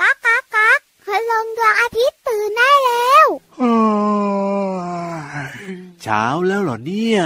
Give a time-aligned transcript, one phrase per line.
[0.00, 3.26] ก๊ากก๊ากก๊ากคืลงดวงอาทิตย์ตื่นได้แล้ว
[6.02, 7.22] เช้าแล้วเหรอเนี่ย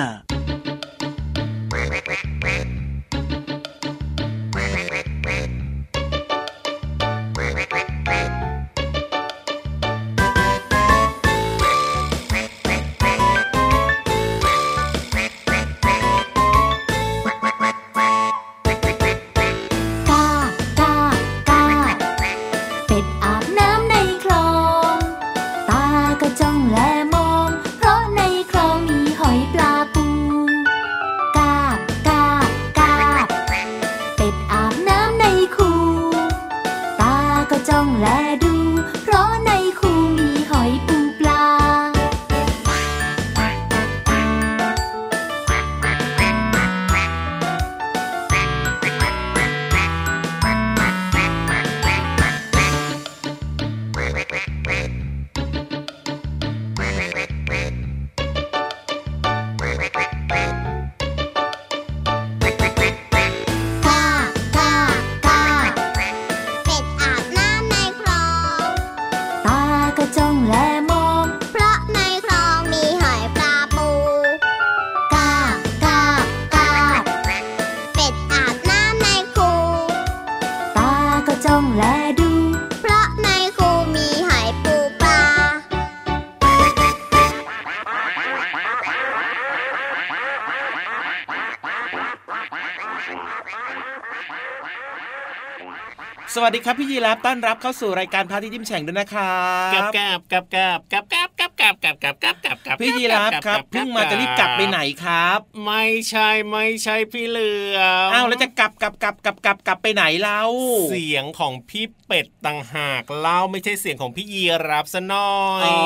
[96.34, 107.78] สวัสดีครับพี่ยีรับต้อนรับเข้าสู่รายการพาที่ยิ้มแฉ่งด้วยนะครับกับกับกับกับกับับกลับกลับกลับกลับพี่ยีรับครับเพิ่งมาจะรีบกลับไปไหนครับ ไม่ใช่ไม่ใช่พี่เหลือ
[108.12, 110.42] อ้าวแล้วจะกลับกลับกลับกลับกลับกลับไปไหนเล่า
[110.90, 115.78] เสียงของพี่เป็ดต่างหากเล่าไม่ใช่เสียงของพี่ยีรับซะหน่อยอ๋อ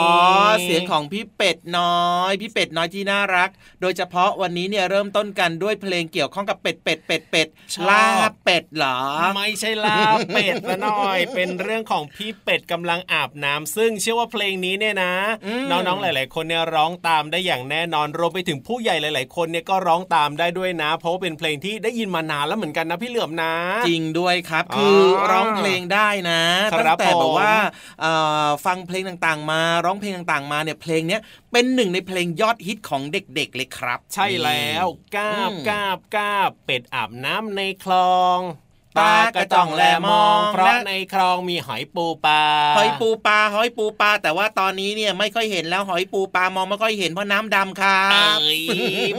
[0.64, 7.48] เสียงของพี่เป็ดน้อย พี่เป็ดน้อยที่น่ารัก โดยเฉพาะวันนี้เนี่ยเริ่มต้นกันด้วยเพลงเกี่ยวข้องกับเป็ดเป็ดเป็ดเป็ด
[7.88, 8.06] ล่า
[8.44, 8.98] เป็ดเหรอ
[9.36, 9.98] ไม่ใช่ล่า
[10.34, 15.14] เป็ดซะหน่อย เป็นเรื่องของพี่เป็ดกำลังอาบน้ำ ซึ่งเชื่อว่าเพลงนี้เนี่ยนะ
[15.72, 23.54] น้องๆหลาย ๆ คนเนี่ยร้องตามได้อย่างแน่นอนรวมไปถึงผู้ใหญ่หลาย ๆ คนเนี่ยก็ร้องตามได้ด้วยนะ เพราะว่าเป็นเพลงที่ได้ยินมานานแล้วเหมือนกันนะพี่เหลือมนะ
[23.86, 24.98] จริงด้วยครับอ๋อคือ
[25.30, 26.40] ร้องเพลงได้นะ
[26.72, 27.64] ครัตั้บงแต่แบบว่าผม
[28.00, 28.12] เอ่
[28.46, 31.20] อฟังเพลงต่างๆ มาร้องเพลงต่างๆ มาเนี่ยเพลงเนี้ย
[31.52, 38.40] เป็นหนึ่งในเพลงยอดฮิตของเด็ก ๆ เลยครับ ใช่แล้วกาบอืมกาบกาบเป็ดอาบน้ำในคลอง
[38.98, 42.42] ตากระจ่องแลมอง เพราะในคลองมีหอยปูปลา
[42.76, 48.60] หอยปูปลาหอยปูปลาแต่ว่าตอนนี้เนี่ยไม่ค่อยเห็นแล้วหอยปูปลามองไม่ค่อยเห็นเพราะน้ำดำครัเอ้บย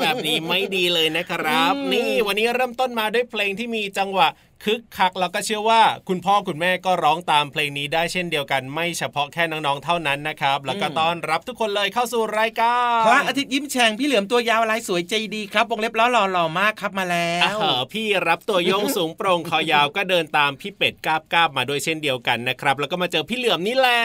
[0.01, 4.27] แบบนี้ไม่ดีเลยนะครับอืมนี่วันนี้เริ่มต้นมาด้วยเพลงที่มีจังหวะ
[4.63, 24.01] คึกคักแล้วก็เชื่อว่า คุณพ่อคุณแม่ก็ร้องตามเพลงนี้ได้เช่นเดียวกันไม่เฉพาะแค่น้องๆเท่านั้นนะครับ แล้วก็ต้อนรับทุกคนเลยเข้าสู่รายการพระอาทิตย์ยิ้มแฉ่งพี่เหลือมตัวยาวลายสวยใจดีครับวงเล็บล้อหล่อหล่อมากครับมาแล้อ่าวเหอะพี่รับตัวโยงสูงโปร่งคอยาวก็เดินตามพี่เป็ดกาบกาบมาด้วยเช่นเดียวกันนะครับ แล้วก็มาเจอพี่เหลือมนี่แหละ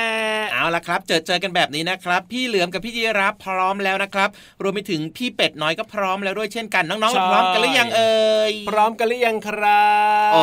[0.52, 4.28] เอาละครับ เจอเจอกันแบบนี้นะครับ พี่เหลือมกับพี่ยีรับพร้อมแล้วนะครับ
[4.62, 9.88] รวมไปถึงพี่เป็ดน้อยก็พร้อมแล้วด้วยเช่นกันน้องใช่ๆพร้อมกันหรือยังเอ่ยพร้อมกันหรือยังครั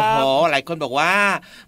[0.04, 1.16] บโอ้โหหลายคนบอกว่า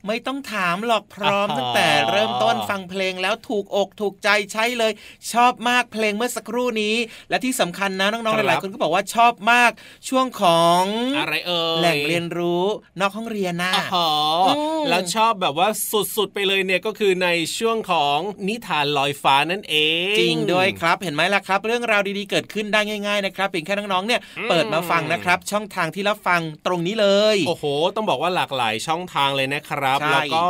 [0.07, 4.91] ไม่ต้องถามหรอกพร้อมอ่าฮะตั้งแต่เริ่มต้นฟังเพลงแล้วถูกอกถูกใจใช่เลย
[5.33, 6.95] ชอบมากเพลงเมื่อสักครู่นี้
[7.29, 9.71] และที่สำคัญนะน้องๆหลายๆคนก็บอกว่าชอบมาก
[10.09, 10.83] ช่วงของ
[11.17, 12.63] อะไรเอ่ยแหล่งเรียนรู้
[12.99, 14.09] นอกห้องเรียนนะอ๋อ
[14.47, 15.67] อืมแล้วชอบแบบว่า
[16.15, 19.75] สุดๆไปเลยเนี่ยก็คือในช่วงของนิทานลอยฟ้านั่นเอ
[20.13, 27.65] ง จริงด้วยครับเห็นไหมล่ะครับ เรื่องราวดีๆเกิดขึ้นได้ง่ายๆนะครับเพียงแค่น้องๆเนี่ยอืมเปิดมาฟังนะครับ ช่องทางที่รับฟังตรงนี้เลย โอ้โห
[27.95, 30.45] ต้องบอกว่าหลากหลายช่องทางเลยนะครับใช่แล้วก็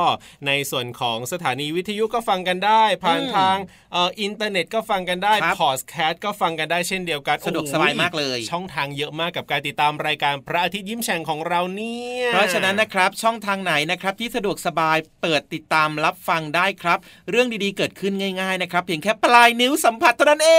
[0.47, 3.57] ในส่วนของสถานีวิทยุก็ฟังกันได้ ผ่านอืมทาง
[3.93, 16.97] เอ่ออินเทอร์เน็ตก็ฟังกันได้ครับพอดแคสต์ก็ฟังกันได้เช่นเดียวกันสะดวกโอ้โหสบายมากเลย ช่องทางเยอะมากกับการติดตามรายการพระอาทิตย์ยิ้มแฉ่งของเราเนี่ยเพราะฉะนั้นนะครับช่องทางไหนนะครับที่สะดวกสบายเปิดติดตามรับฟังได้ครับ
[17.29, 20.51] เรื่องดีๆเกิดขึ้นง่ายๆนะครับเพียงแค่ปลายนิ้วสัมผัสเท่านั้นเอ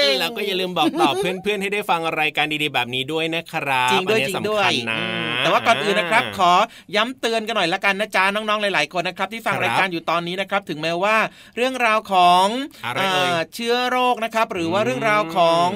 [0.00, 6.51] งแล้วก็อย่าลืมบอกต่อเพื่อนๆให้ได้ฟังรายการดีๆแบบนี้ด้วยนะครับจริงด้วยอันจริงด้วยสำคัญนะอืมแต่ว่าก่อนอื่นนะครับขอ
[6.96, 11.16] ย้ำเตือนกันหน่อยละกันนะจ๊ะน้องๆหลาย ๆคนนะครับที่ฟังครับรายการอยู่ตอนนี้นะครับถึงแม้ว่า
[11.56, 12.46] เรื่องราวของ
[12.84, 15.68] อะไรเอ่ยาเชื้อโรคนะครับหรือว่าอืมเรื่องราวของ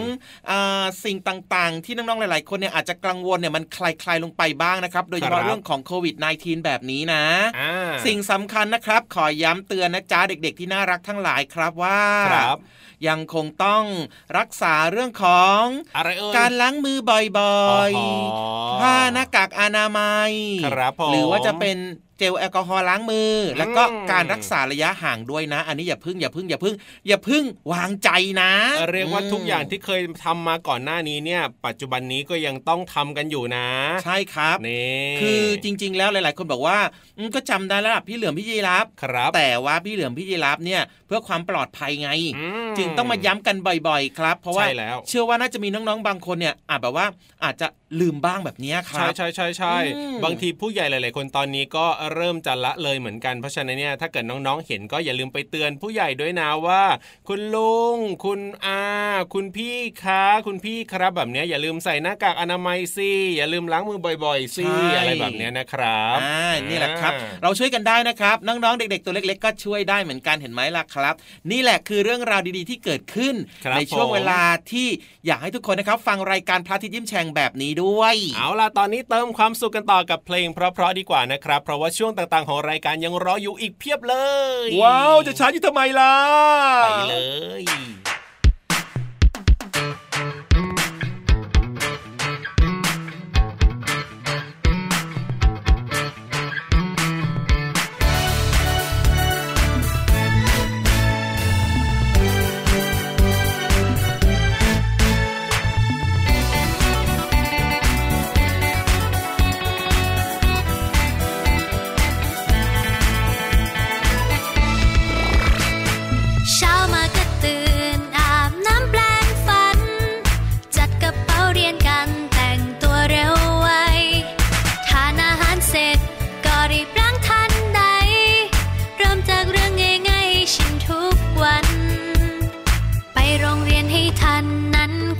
[0.50, 7.24] อาสิ่งต่างๆ ที่น้องๆหลาย ๆ คนเนี่ยอาจจะกังวลเนี่ยมันคลายๆลงไปบ้างนะครับโดยเฉครัพาะบเรื่องของโควิด -19 แบบนี้นะ
[7.58, 12.00] อ่าสิ่งสำคัญนะครับขอย้ำเตือนนะจ๊ะเด็ก ๆ ที่น่ารักทั้งหลายครับว่า
[12.32, 12.58] ครับ
[13.08, 13.84] ยังคงต้อง
[14.38, 15.64] รักษาเรื่องของ
[15.96, 20.32] อะไรเอ่ยการล้างมือบ่อยอ๋อๆผ้าหน้ากากอนามัย
[20.66, 21.76] ครับผมหรือว่าจะเป็น
[22.18, 26.74] เจลแอลกอฮอล์ล้างมืออแล้วก็อืมการรักษาระยะห่างด้วยนะ อันนี้อย่าพึ่งอย่าพึ่งอย่าพึ่ง
[27.08, 28.10] อย่าพึ่งวางใจ
[28.42, 28.52] นะ
[28.92, 33.68] เรียกว่าอืมทุกอย่างที่เคยทำมาก่อนหน้านี้เนี่ย ปัจจุบันนี้ก็ยังต้องทำกันอยู่นะ
[34.04, 36.78] ใช่ครับนี่คือจริง ๆ แล้วหลาย ๆ คนบอกว่า
[37.18, 42.46] อืมก็จำได้แล้วล่ะพี่เหลือมพี่ยีรับครับ แต่ว่าพี่เหลือมพี่ยีรับเนี่ย เพื่อความปลอดภัยไงอื
[42.78, 43.56] จึงต้องมาย้ำกัน
[43.88, 47.06] บ่อย ๆ ครับ เพราะว่าใช่แล้วเชื่อว่าน่าจะมีน้องๆบางคนเนี่ยอาจแบบว่า
[47.44, 47.66] อาจจะ
[48.00, 56.84] ลืมบ้างแบบเนี้ยคใช่รับใช่ใช่ใช่อืมบางทีผู้ใหญ่หลาย ๆ คนตอนนี้ก็เริ่มจะละเลยเหมือนกันเพราะฉะนั้นเนี่ยถ้าเกิดน้องๆเห็นก็อย่าลืมไปเตือนผู้ใหญ่ด้วยนะว่า
[57.28, 58.82] คุณลุงคุณอา
[59.34, 71.14] คุณพี่คะคุณพี่ครับแบบเนี้ยอย่าลืมใส่หน้ากากอนามัยสิอย่าลืมล้างมือบ่อยๆสิใช่อะไรแบบเนี้ยนะครับอ่านี่แหละครับอ่าเราช่วยกันได้นะครับน้องๆเด็ก ๆ ตัวเล็ก ๆ ก็ช่วยได้เหมือนกันเห็นไหมล่ะครับ
[71.50, 74.42] นี่แหละคือเรื่องราวดีๆที่เกิดขึ้นครับในช่วงผมเวลา
[74.72, 74.88] ที่
[75.26, 84.16] อยากให้ทุกคนนะครับ ฟังรายการพระอาทิตย์ยิ้มแฉ่งแบบนี้ด้วย เอาล่ะตอนนี้เติมความสุขกันต่อกับเพลงเพราะๆดีกว่านะครับ เพราะว่าช่วงต่างๆ ของรายการยังรออยู่อีกเพียบเล
[84.64, 86.14] ย ว้าว จะช้าอยู่ทำไมล่ะ
[86.82, 87.16] ไปเล
[87.60, 87.62] ย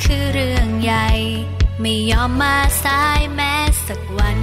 [0.06, 1.08] คือเรื่องใหญ่
[1.80, 3.54] ไม่ยอมมาสายแม้
[3.86, 4.40] สักวัน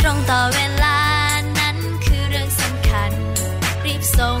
[0.00, 0.98] ตรงต่อเวลา
[1.58, 3.12] นั้นคือเรื่องสำคัญ
[3.84, 4.40] รีบส่ง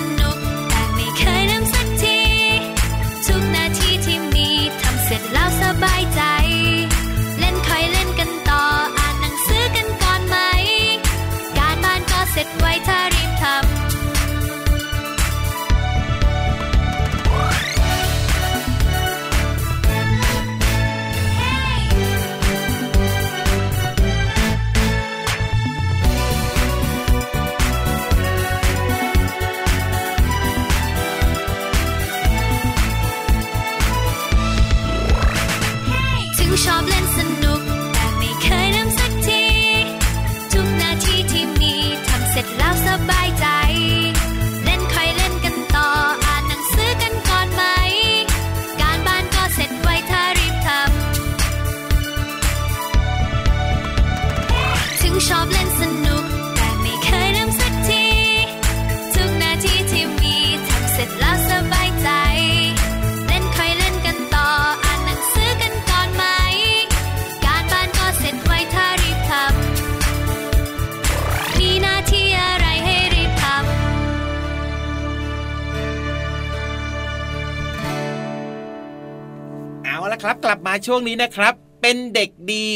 [80.51, 82.69] กลับมาช่วงนี้นะครับ เป็นเด็กดี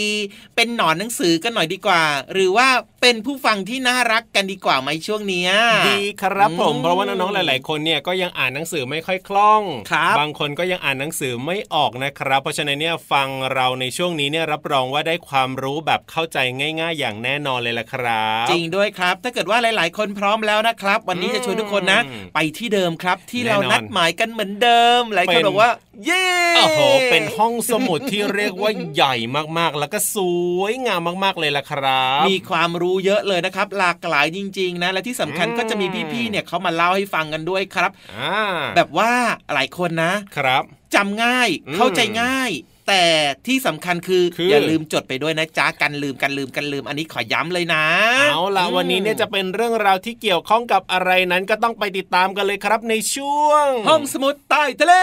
[0.56, 2.68] เป็นหนอนหนังสือกันหน่อยดีกว่า หรือว่า
[3.02, 5.52] เป็นผู้ฟังที่น่ารักกันดีกว่าไหมช่วงเนี้ย
[5.90, 16.38] ดีครับผมอืมเพราะว่าน้องๆหลาย ๆ คนเนี่ยก็ยังอ่านหนังสือไม่ค่อยคล่องครับบางคนก็ยังอ่านหนังสือไม่ออกนะครับ เพราะฉะนั้นเนี่ยฟังเราในช่วงนี้เนี่ยรับรองว่าได้ความรู้แบบเข้าใจ
[16.80, 25.72] ง่าย ๆ อย่างแน่นอนเลยล่ะครับ จริงด้วยครับ ถ้าเกิดว่าหลาย ๆ คนพร้อมแล้วนะครับ วันนี้จะชวนทุกคนนะอืมไปที่เดิมครับ ที่แน่เรานอนนัดหมายกันเหมือนเดิมหลายคนเป็นบอกว่า
[26.06, 26.26] เย้
[26.58, 26.80] โอ้โห
[27.12, 29.16] เป็นห้องสมุดที่เรียกว่าใหญ่
[29.58, 30.18] มากๆ แล้วก็ส
[30.60, 38.38] วยงามมากๆเลยล่ะครับ มีความรู้เยอะเลยนะครับ หลากหลายจริง ๆ นะ และที่สำคัญอืมก็จะมีพี่ๆเนี่ยเขามาเล่าให้ฟังกันด้วยครับอ่า
[38.76, 39.12] แบบว่า
[39.54, 40.64] หลายคนนะครับ
[40.96, 42.52] จำง่ายอืมเข้าใจง่าย
[42.88, 43.04] แต่
[43.48, 47.86] ที่สำคัญคือคือออย่าลืมจดไปด้วยนะจ๊ะกันลืมกันลืมกันลืมอันนี้ขอย้ำเลยนะ
[48.32, 54.94] เอาล่ะมวันนี้เนี่ยจะเป็นเรื่องราวที่เกี่ยวข้องกับอะไรนั้นก็ต้องไปติดตามกันเลยครับในช่วง ห้องสมุดใต้ทะเล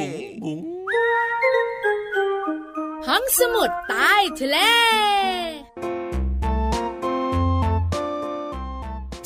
[0.00, 0.69] บุ๋งบุ๋ง
[3.08, 4.58] ห้องสมุดใต้ทะเล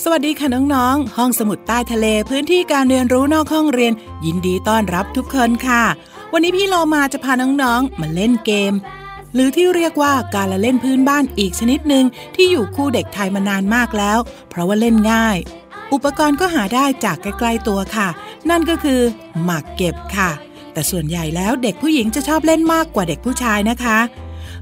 [0.02, 3.92] สวัสดีค่ะน้องๆ ห้องสมุดใต้ทะเลพื้นที่การเรียนรู้นอกห้องเรียน
[4.26, 5.84] ยินดีต้อนรับทุกคนค่ะ
[6.32, 8.72] วันนี้พี่โลมาจะพาน้องๆ มาเล่นเกม
[9.34, 12.04] หรือที่เรียกว่าการละเล่นพื้นบ้านอีกชนิดหนึ่ง
[12.34, 15.36] ที่อยู่คู่เด็กไทยมานานมากแล้ว เพราะว่าเล่นง่าย
[15.92, 18.08] อุปกรณ์ก็หาได้จากใกล้ๆตัวค่ะ
[18.50, 19.00] นั่นก็คือ
[19.42, 20.30] หมากเก็บค่ะ
[20.74, 23.98] แต่ส่วนใหญ่แล้วเด็กผู้หญิงจะชอบเล่นมากกว่าเด็กผู้ชายนะคะ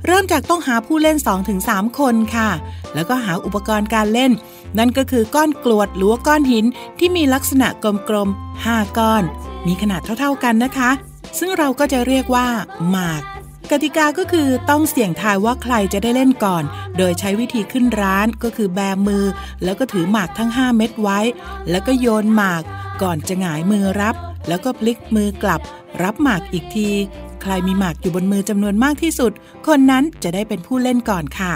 [0.06, 1.16] เริ่มจากต้องหาผู้เล่น
[1.58, 2.50] 2-3 คนค่ะ
[2.94, 4.32] แล้วก็หาอุปกรณ์การเล่น
[4.78, 6.64] นั่นก็คือก้อนกรวดหรือว่าก้อนหิน
[6.98, 7.68] ที่มีลักษณะ
[8.08, 9.22] กลมๆ 5 ก้อน
[9.66, 10.90] มีขนาดเท่าๆกันนะคะ
[11.38, 12.48] ซึ่งเราก็จะเรียกว่า
[12.90, 13.22] หมาก
[13.70, 16.64] กติกาก็คือต้องเสี่ยงทายว่าใครจะได้เล่นก่อน
[16.98, 19.24] โดยใช้วิธีขึ้นร้านก็คือแบมือ
[19.64, 21.18] แล้วก็ถือหมากทั้ง 5 เม็ดไว้
[21.70, 22.62] แล้วก็โยนหมาก
[23.02, 24.14] ก่อนจะหงายมือรับ
[24.48, 25.60] แล้วก็พลิกมือกลับ
[26.02, 26.90] รับหมากอีกที
[27.42, 29.32] ใครมีหมากอยู่บนมือจำนวนมากที่สุด
[29.66, 31.54] คนนั้นจะได้เป็นผู้เล่นก่อนค่ะ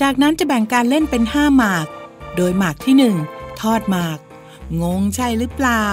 [0.00, 1.86] จากนั้นจะแบ่งการเล่นเป็น 5 หมาก
[2.36, 4.18] โดยหมากที่ 1 ทอดหมาก
[4.82, 5.84] งงใช่หรือเปล่า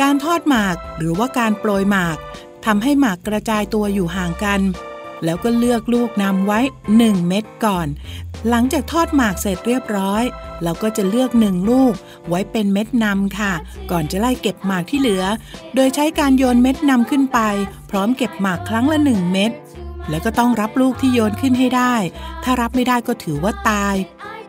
[0.00, 2.16] การทอดหมากหรือว่าการโปรยหมาก
[2.66, 4.60] ทำให้หมากกระจายตัวอยู่ห่างกัน
[5.24, 6.60] แล้วก็เลือกลูกนำไว้
[6.94, 7.88] 1 เม็ดก่อน
[8.48, 10.22] หลังจากทอดหมากเสร็จเรียบร้อย
[10.62, 11.94] เราก็จะเลือกหนึ่งลูก
[12.28, 13.52] ไว้เป็นเม็ดนำค่ะ
[13.90, 15.24] ก่อนจะไล่เก็บหมากที่เหลือ
[15.74, 17.38] โดยใช้การโยนเม็ดนำขึ้นไป
[17.90, 19.52] พร้อมเก็บหมากครั้งละหนึ่งเม็ด
[20.10, 21.94] แล้วก็ต้องรับลูกที่โยนขึ้นให้ได้
[22.42, 23.94] ถ้ารับไม่ได้ก็ถือว่าตาย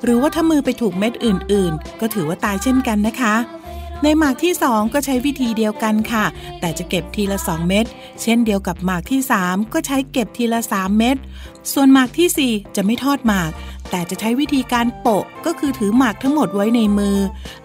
[0.04, 3.36] หรือว่าถ้ามือไปถูกเม็ดอื่น ๆ ก็ถือว่าตายเช่นกันนะคะ
[4.04, 6.26] ในหมากที่ 2 ก็ใช้วิธีเดียวกันค่ะ
[6.60, 7.86] แต่จะเก็บทีละ 2 เม็ด
[8.22, 11.18] เช่นเดียวกับหมากที่ 3 ก็ใช้เก็บทีละ 3 เม็ด
[11.74, 13.52] ส่วนหมากทีสี่ 4 จะไม่ทอดหมาก
[13.90, 17.18] แต่จะใช้วิธีการโปะก็คือถือหมากทั้งหมดไว้ในมือ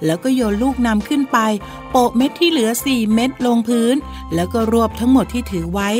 [0.04, 1.38] แล้วก็โยนลูกนำขึ้นไป
[1.90, 3.94] โปะเม็ดที่เหลือ 4 เม็ดลงพื้น
[4.34, 5.90] แล้วก็รวบทั้งหมดที่ถือไว้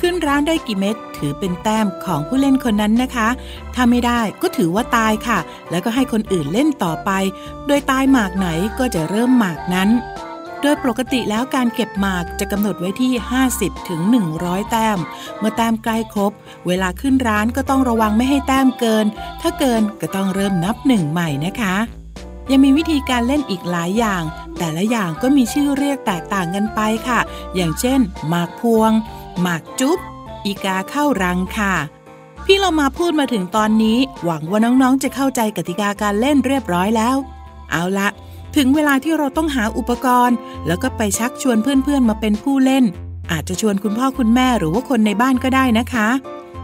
[0.00, 3.28] ขึ้นร้านได้กี่เม็ดถือเป็นแต้มของผู้เล่นคนนั้นนะคะ
[3.74, 5.38] ถ้าไม่ได้ก็ถือว่าตายค่ะ
[5.70, 7.10] แล้วก็ให้คนอื่นเล่นต่อไป
[7.66, 8.48] โดยตายหมากไหน
[8.78, 9.90] ก็จะเริ่มหมากนั้น
[10.60, 13.12] โดยปกติแล้วการเก็บหมากจะกำหนดไว้ที่
[13.50, 14.00] 50 ถึง
[14.36, 14.98] 100 แต้ม
[15.38, 16.32] เมื่อแต้มใกล้ครบ
[16.66, 19.06] เวลาขึ้นร้านก็ต้องระวังไม่ให้แต้มเกิน
[19.40, 21.76] ถ้าเกินก็ต้องเริ่มนับหนึ่งใหม่นะคะ
[22.50, 24.22] ยังมีวิธีการเล่นอีกหลายอย่าง
[24.58, 27.20] แต่ละอย่างก็มีชื่อเรียกแตกต่างกันไปค่ะ
[27.54, 28.90] อย่างเช่น หมากพวง
[29.40, 29.98] หมากจุ๊บ
[30.44, 31.74] อีกาเข้ารังค่ะ
[32.44, 37.16] พี่เรามาพูดมาถึงตอนนี้ หวังว่าน้องๆ จะเข้าใจกติกาการเล่นเรียบร้อยแล้ว
[37.70, 38.08] เอาละ
[38.56, 40.36] ถึงเวลาที่เราต้องหาอุปกรณ์
[40.66, 42.84] แล้วก็ไปชักชวนเพื่อนๆ มาเป็นผู้เล่น
[43.32, 46.08] อาจจะชวนคุณพ่อคุณแม่หรือว่าคนในบ้านก็ได้นะคะ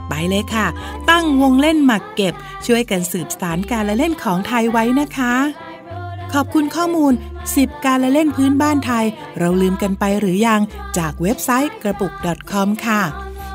[0.08, 0.66] ไปเลยค่ะ
[1.10, 2.34] ตั้งวงเล่นหมากเก็บ
[2.66, 5.34] ช่วยกันสืบสารการละเล่นของไทยไว้นะคะ
[6.34, 7.12] ขอบคุณข้อมูล
[7.48, 9.04] 10 การละเล่นพื้นบ้านไทย
[9.38, 10.60] เราลืมกันไปหรือยัง
[10.98, 12.12] จากเว็บไซต์กระปุก
[12.52, 13.02] .com ค่ะ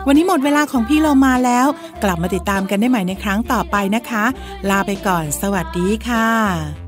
[0.07, 1.67] วันนี้หมดเวลาของพี่เรามาแล้ว
[2.03, 4.25] กลับมาติดตามกันได้ใหม่ในครั้งต่อไปนะคะ
[4.69, 6.84] ลาไปก่อน สวัสดีค่ะ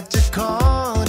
[0.00, 0.99] get your call.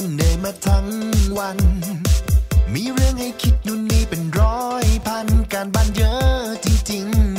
[0.00, 0.86] ก็เหนื่อยมาทั้ง
[1.38, 1.58] วัน
[2.72, 7.37] มีเรื่องให้คิดนู่นนี่เป็นร้อยพันการบ้านเยอะจริงๆ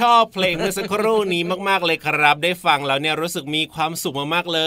[0.00, 4.60] ชอบเพลงเมื่อสักครู่นี้มาก ๆเลยครับ ได้ฟังแล้วเนี่ยรู้สึกมีความสุขมากๆเล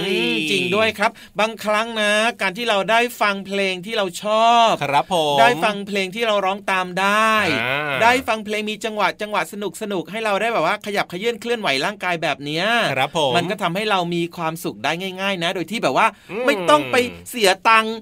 [0.00, 1.10] อืยมจริงด้วยครับ
[1.40, 2.12] บางครั้งนะ
[2.42, 16.96] การที่เราได้ฟังเพลงที่เราชอบครับผมได้ฟังเพลงที่เราร้องตามได้อ่าได้ฟังเพลงมีจังหวะจังหวะสนุกสนุกให้เราได้แบบว่าขยับขยื่นเคลื่อนไหวร่างกายแบบเนี้ยครับผมมันก็ทำให้เรามีความสุขได้ง่าย ๆ นะ โดยที่แบบว่าอืมไม่ต้องไป
[17.30, 17.94] เสียตังค์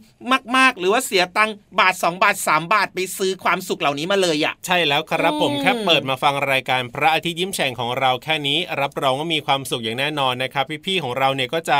[0.56, 11.78] มาก ๆ หรือว่าเสียตังค์บาท 2 บาท 3 บาทไปซื้อความสุขเหล่านี้มาเลยอะใช่แล้วครับผมอืมแค่เปิดมาฟังรายการพระอาทิตย์ยิ้มแฉ่งของเราแค่นี้ รับรองว่ามีความสุขอย่างแน่นอนนะครับ พี่ๆของเราเนี่ยก็จะ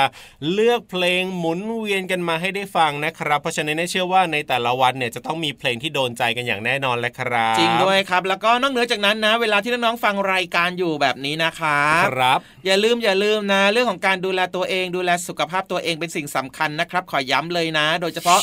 [0.53, 18.41] เลือกเพลงหมุนเวียนกันมาให้ได้ฟังนะครับ เพราะฉะนั้นเชื่อว่าในแต่ละวันเนี่ยจะต้องมีเพลงที่โดนใจกันอย่างแน่นอนแหละครับ จริงด้วยครับ แล้วก็นอกเหนือจากนั้นนะ เวลาที่น้องๆฟังรายการอยู่แบบนี้นะครับครับ อย่าลืมอย่าลืมนะ เรื่องของการดูแลตัวเองดูแลสุขภาพตัวเองเป็นสิ่งสำคัญนะครับ ขอย้ำเลยนะ โดยเฉพาะ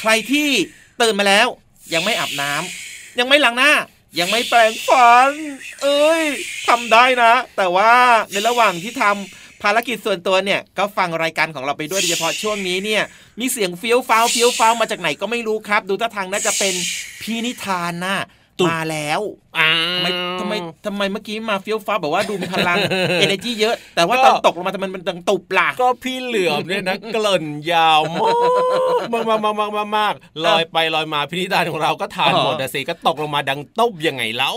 [0.00, 0.48] ใครที่
[1.00, 1.46] ตื่นมาแล้ว
[1.94, 3.72] ยังไม่อาบน้ำยังไม่ล้างหน้า
[4.18, 5.30] ยังไม่แปรงฟัน
[5.82, 6.22] เอ้ย
[6.68, 7.92] ทำได้นะ แต่ว่า
[8.32, 13.02] ในระหว่างที่ทำพารกิจส่วนตัวเนี่ย ก็ฟังรายการของเราไปด้วยโดยเฉพาะช่วงนี้เนี่ย
[13.40, 16.74] มีเสียงเฟี้ยวฟ้าวเฟี้ยวฟ้าวมาจากไหนก็ไม่รู้ครับ ดูท่าทางน่าจะเป็น
[17.22, 18.18] พี่นิทานน่ะ
[18.68, 20.52] มาแล้วอ้า ทำไมวทำไม
[20.86, 22.76] ทำไมเมื่อกี้มาเฟี้ยวฟ้าวแบบว่าดูมีพลัง
[23.24, 28.00] energy เยอะ แต่ว่าตอนตกลงมาทำไมมันดังตุบล่ะก็พี่เหลือมเนี่ยนะเกลิ่นยาว
[29.12, 30.14] มากมากมากมากมากมาก
[30.44, 34.56] ลอยไปลอยมาพินิธานของเราก็ทานอ๋อหมดนะสิก็ตกลงมาดังตุ๊บยังไงแล้ว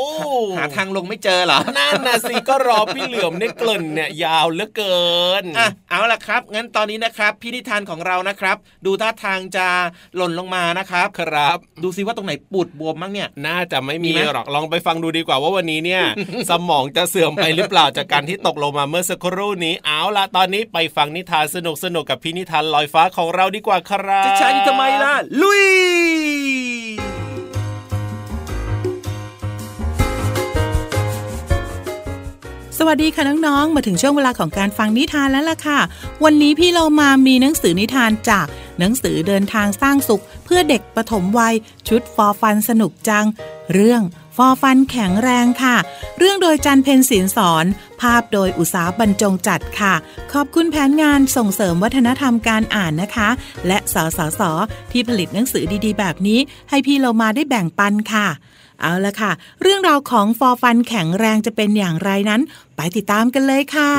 [0.57, 5.03] หาทางลงไม่เจอเหรอนั่นนะสิก็รอพี่เหลือมเนี่ยเกลิ่นเนี่ยยาวเหลือเกิ
[5.41, 9.67] นอะเอาล่ะครับ งั้นตอนนี้นะครับพี่นิทานของเรานะครับ ดูท่าทางจะ
[10.15, 16.03] หล่นลงมานะครับ ครับ ดูซิว่าตรงไหนปูดบวมมั้งเนี่ย น่าจะไม่มีมีไหมหรอกลองไปฟังดูดีกว่าว่าวันนี้เนี่ย
[16.49, 25.63] สมองจะเสื่อมไปหรือเปล่าจากการที่ตกลงมาเมื่อสักครู่นี้เอาล่ะตอนนี้ไปฟังนิทานสนุกสนุกๆกับพี่นิทานลอยฟ้าของเราดีกว่าครับจะช้าอยู่ทำไมล่ะลุย
[32.81, 35.79] สวัสดีค่ะน้องๆ มาถึงช่วงเวลาของการฟังนิทานแล้วล่ะค่ะ
[36.23, 38.47] วันนี้พี่เรามามีหนังสือนิทานจาก
[38.79, 41.55] หนังสือเดินทางสร้างสุข เพื่อเด็กปฐมวัย
[41.87, 43.25] ชุดฟอฟันสนุกจัง
[43.73, 44.01] เรื่อง
[44.41, 45.75] ฟอฟันแข็งแรงค่ะ
[46.17, 47.65] เรื่องโดยจันเพนศิลสอน
[48.01, 49.93] ภาพโดยอุสาบรรจงจัดค่ะ
[50.33, 53.29] ขอบคุณแผนงานส่งเสริมวัฒนธรรมการอ่านนะคะ
[53.67, 54.41] และสสส
[54.91, 58.27] ที่ผลิตหนังสือดีๆ แบบนี้ ให้พี่เรามาได้แบ่งปันค่ะ
[58.81, 62.41] เอาละค่ะ เรื่องราวของฟอฟันแข็งแรงจะเป็นอย่างไรนั้น
[62.75, 63.91] ไปติดตามกันเลยค่ะ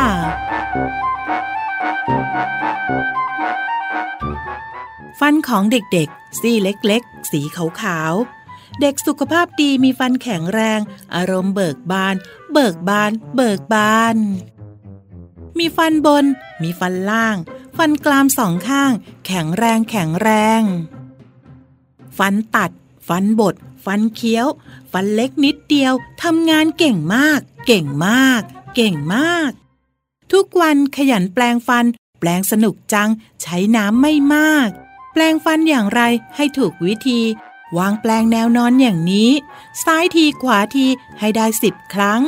[5.20, 8.39] ฟันของเด็กๆ ซี่เล็กๆ สีขาวๆ
[8.80, 10.80] เด็กสุขภาพดีมีฟันแข็งแรง
[11.14, 12.14] อารมณ์เบิกบาน
[12.52, 14.16] เบิกบาน เบิกบาน
[15.58, 16.24] มีฟันบน
[16.62, 17.36] มีฟันล่าง
[17.76, 18.92] ฟันกรามสองข้าง
[19.26, 20.28] แข็งแรงแข็งแร
[20.60, 20.62] ง
[22.18, 22.70] ฟันตัด
[23.08, 23.54] ฟันบด
[23.84, 24.46] ฟันเคี้ยว
[24.92, 28.42] ฟันเล็กนิดเดียวทำงานเก่งมาก เก่งมาก
[28.74, 29.50] เก่งมาก
[30.32, 31.84] ทุกวันขยันแปลงฟัน
[32.20, 33.10] แปลงสนุกจัง
[33.42, 34.68] ใช้น้ำไม่มาก
[35.12, 36.00] แปลงฟันอย่างไร
[36.36, 37.20] ให้ถูกวิธี
[37.78, 39.30] วางแปลงแนวนอนอย่างนี้
[39.84, 40.86] ซ้ายทีขวาที
[41.18, 42.22] ให้ได้สิบครั้ง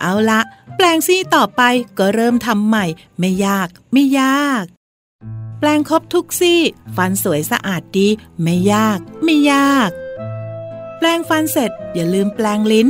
[0.00, 0.40] เอาละ
[0.76, 1.62] แปลงซี่ต่อไป
[1.98, 2.84] ก็เริ่มทำใหม่
[3.18, 4.64] ไม่ยาก ไม่ยาก
[5.58, 6.60] แปลงครบทุกซี่
[6.96, 8.08] ฟันสวยสะอาดดี
[8.42, 9.90] ไม่ยาก ไม่ยาก
[10.98, 12.88] แปลงฟันเสร็จ อย่าลืมแปลงลิ้น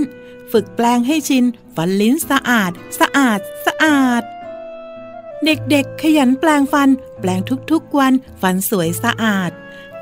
[0.53, 1.45] ฝึกแปลงให้ชิน
[1.77, 4.23] ฟันลิ้นสะอาด สะอาด สะอาด
[5.45, 6.89] เด็กๆ ขยันแปลงฟัน
[7.21, 9.51] แปลงทุกๆวัน ฟันสวยสะอาด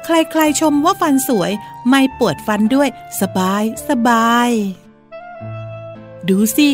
[0.05, 1.51] ใครๆชมว่าฟันสวย
[1.89, 2.89] ไม่ปวดฟันด้วย
[3.21, 4.51] สบาย สบาย
[6.29, 6.69] ดูสิ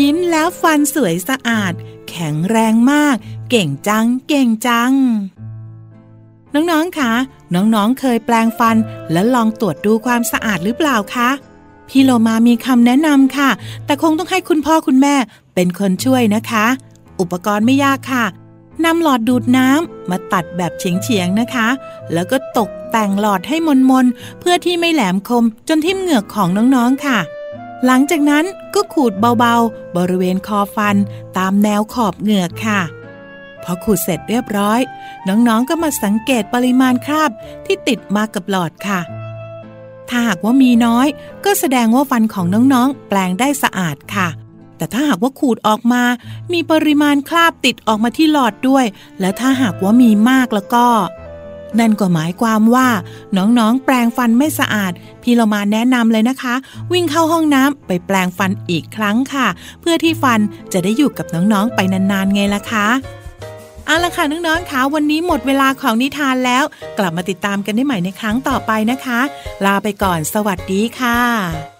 [0.00, 1.72] ยิ้มแล้วฟันสวยสะอาด
[2.10, 3.16] แข็งแรงมาก
[3.50, 4.92] เก่งจัง เก่งจัง
[6.54, 7.12] น้องๆคะ
[7.54, 8.76] น้องๆเคยแปลงฟัน
[9.12, 11.30] และลองตรวจดูความสะอาดหรือเปล่าคะ
[11.88, 13.50] พี่โลมามีคำแนะนำค่ะ
[13.84, 15.14] แต่คงต้องให้คุณพ่อคุณแม่
[15.54, 16.66] เป็นคนช่วยนะคะ
[17.20, 18.24] อุปกรณ์ไม่ยากค่ะ
[18.84, 21.68] นำหลอดดูดน้ำมาตัดแบบเฉียงๆนะคะ
[22.12, 23.56] แล้วก็ตกแต่งหลอดให้
[23.90, 27.18] มนๆ เพื่อที่ไม่แหลมคมจนทิ่มเหงือกของน้องๆค่ะ
[27.84, 30.96] หลังจากนั้นก็ขูดเบาๆ บริเวณคอฟัน
[31.38, 32.80] ตามแนวขอบเหงือกค่ะ
[33.62, 34.80] พอขูดเสร็จเรียบร้อย
[35.28, 37.30] น้องๆก็มาสังเกตปริมาณคราบ
[37.66, 39.00] ที่ติดมากับหลอดค่ะ
[40.08, 41.06] ถ้าหากว่ามีน้อย
[41.44, 44.28] ก็แสดงว่าฟันของน้องๆ แปลงได้สะอาดค่ะ
[44.76, 46.02] แต่ถ้าหากว่าขูดออกมา
[46.52, 48.84] มีปริมาณคราบติดออกมาที่หลอดด้วย
[49.20, 50.86] และถ้าหากว่ามีมากแล้วก็
[51.80, 52.88] นั่นก็หมายความว่า
[53.36, 56.54] น้องๆ แปลงฟันไม่สะอาด พี่เรามาแนะนำเลยนะคะ
[56.92, 59.46] วิ่งเข้าห้องน้ำไปแปลงฟันอีกครั้งค่ะ
[59.80, 60.40] เพื่อที่ฟัน
[60.72, 62.86] จะได้อยู่กับน้องๆ ไปนานๆ ไงล่ะคะ
[63.86, 66.64] เอาละค่ะน้องๆคะวันนี้หมดเวลาของนิทานแล้ว
[66.98, 69.20] กลับมาติดตามกันได้ใหม่ในครั้งต่อไปนะคะ
[69.64, 71.73] ลาไปก่อนสวัสดีค่ะ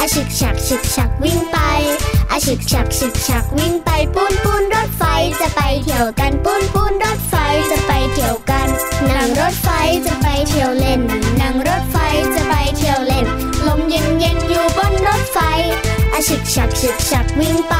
[0.00, 1.58] อาฉึกฉักฉึกฉักวิ่งไป
[2.30, 5.02] อาฉึกฉักฉึกฉักวิ่งไปปูนปูนรถไฟ
[5.40, 7.34] จะไปเที่ยวกันปูนปูนรถไฟ
[7.70, 8.68] จะไปเที่ยวกัน
[9.10, 9.68] นั่งรถไฟ
[10.06, 11.00] จะไปเที่ยวเล่น
[11.40, 11.96] นั่งรถไฟ
[12.34, 13.26] จะไปเที่ยวเล่น
[13.66, 15.38] ลมเย็นเย็นอยู่บนรถไฟ
[16.12, 17.74] อาฉึกฉักฉึกฉักวิ่งไป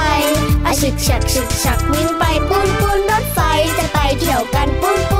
[0.67, 3.41] อาฉึกฉักฉึกฉักวิ่งไปปูนปูนรถไฟ
[3.79, 5.20] จะไปเที่ยวกันปูนปู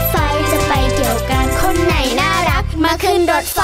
[3.03, 3.61] ขึ้นรถไฟ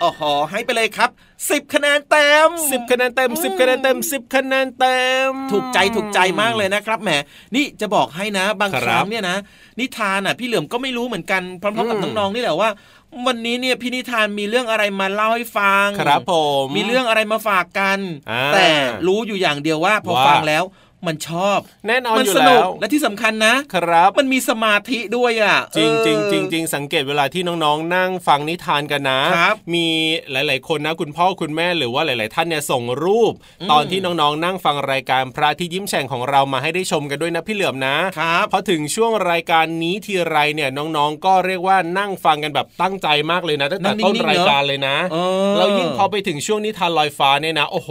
[0.00, 7.10] โอ้โหให้ไปเลยครับ10คะแนนเต็มสิบคะแนนเต็มสิบคะแนนเต็มสิบคะแนนเต็ม ถูกใจถูกใจมากเลยนะครับแหม
[7.54, 9.36] นี่จะบอกให้นะบางครับครั้งเนี่ยนะ
[9.80, 12.70] นิทานอะพี่เหลือมก็ไม่รู้เหมือนกันพร้อมๆกับอืมน้องๆนี่แหละว่า
[13.26, 17.98] วันนี้เนี่ยพี่นิทานมีเรื่องอะไรมาเล่าให้ฟัง ครับผม มีเรื่องอะไรมาฝากกัน
[18.30, 18.66] อ่าแต่
[19.06, 20.64] รู้อยู่อย่างเดียวว่าพอว่าฟังแล้ว
[21.06, 29.86] มันชอบ แน่นอนมัอยู่สนุแล้กวและที่สำคัญนะครับ มันมีสมาธิด้วยอะจริงจริงเออจริงจริงสังเกตเวลาที่น้องๆ นั่งฟังนิทานกันนะครับมี
[30.30, 45.16] หลาย ๆ คนนะ คุณพ่อคุณแม่หรือว่าหลาย ๆ ท่านเนี่ยส่งรูปอืมตอนที่น้องๆ นั่งฟังรายการพระอาที่ยิ้มแฉ่งของเรามาให้ได้ชมกันด้วยนะพี่เหลือมนะครับพอถึงช่วงรายการนี้ทีไรเนี่ยน้องๆ ก็เรียกว่านั่งฟังกันแบบตั้งใจมากเลยนะตั้งแต่นั่งนิ่ต้นงๆรายการเลยนะเอ
[45.50, 47.90] อแล้วยิ่งพอไปถึงช่วงนิทานลอยฟ้าเนี่ยนะ โอ้โห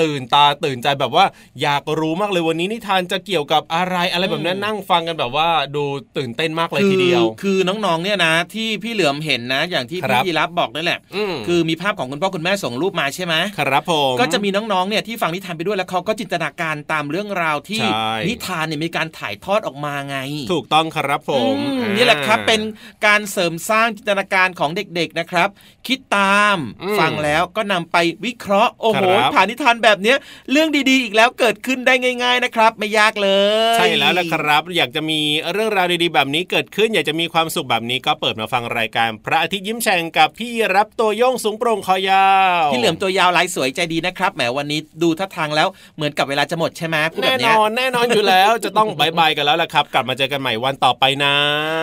[0.00, 1.24] ตื่นตาตื่นใจแบบว่า
[1.62, 5.84] อยากรู้มากเลยวันนี้นิทานจะเกี่ยวกับอะไรอะไรแบบนั้นนั่งฟังกันแบบว่าดู
[6.16, 20.16] ตื่นเต้นมากเลยทีเดียว คือคือน้องๆเนี่ยนะ ที่พี่เหลือมเห็นนะ อย่างที่ครัพี่บยีรับบอกนั่นแหละอืมคือมีภาพของคุณพ่อคุณแม่ส่งรูปมาใช่ไหมครับผมก็จะมีน้องๆเนี่ยที่ฟังนิทานไปด้วยแล้วเขาก็จินตนาการตามเรื่องราวที่ใช่นิทานเนี่ยมีการถ่ายทอดออกมาไง
[20.52, 22.60] ถูกต้องครับผมอืมอ่านี่แหละครับเป็น
[23.06, 25.48] การเสริมสร้างจินตนาการของเด็กๆนะครับ
[25.86, 30.18] คิดตามอืมฟังแล้วก็นำไปวิเคราะห์โอ้โหครับผ่านนิทานแบบเนี้ย
[30.52, 33.30] เรื่องดีๆ อีกแล้วเกิดขึ้นได้ง่าย ๆนะครับ ไม่ยากเล
[33.72, 35.20] ย ใช่แล้วละครับ อยากจะมี
[35.52, 42.26] เรื่องราวดีๆ แบบนี้เกิดขึ้น อยากจะมีความสุขแบบนี้ก็เปิดมาฟังรายการ พระอาทิตย์ยิ้มแฉ่งกับพี่รับตัวโยงสูงโปร่งคอยา
[42.62, 51.34] วพี่เหลือมตัวยาวลายสวยใจดีนะครับแหมวันนี้ดูท่าทางแล้วเหมือนกับเวลาจะหมดใช่ไหมพูดแบแน่บนเนี้ยอนแน่นอนอยู่แล้วจะต้องบายบายกันแล้วล่ะครับ กลับมาเจอกันใหม่วันต่อไปนะ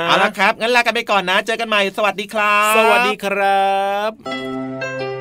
[0.08, 3.72] เอาละครับงั้นลากันไปก่อนนะ เจอกันใหม่สวัสดีครับ สวัสดีครั
[4.10, 5.21] บ